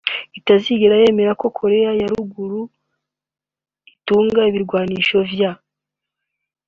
itazigera 0.39 0.95
yemera 1.01 1.31
ko 1.41 1.45
Korea 1.57 1.91
ya 1.99 2.07
Ruguru 2.11 2.61
itunga 3.95 4.41
ibigwanisho 4.49 5.17
vya 5.31 5.51